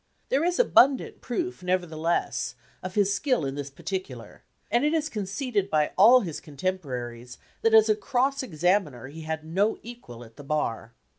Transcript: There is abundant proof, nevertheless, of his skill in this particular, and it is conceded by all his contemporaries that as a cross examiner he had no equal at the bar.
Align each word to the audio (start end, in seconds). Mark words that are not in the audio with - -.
There 0.29 0.43
is 0.43 0.57
abundant 0.57 1.21
proof, 1.21 1.61
nevertheless, 1.61 2.55
of 2.81 2.95
his 2.95 3.13
skill 3.13 3.45
in 3.45 3.53
this 3.53 3.69
particular, 3.69 4.41
and 4.71 4.83
it 4.83 4.95
is 4.95 5.09
conceded 5.09 5.69
by 5.69 5.91
all 5.95 6.21
his 6.21 6.39
contemporaries 6.39 7.37
that 7.61 7.75
as 7.75 7.87
a 7.87 7.95
cross 7.95 8.41
examiner 8.41 9.09
he 9.09 9.21
had 9.21 9.45
no 9.45 9.77
equal 9.83 10.23
at 10.23 10.37
the 10.37 10.43
bar. 10.43 10.95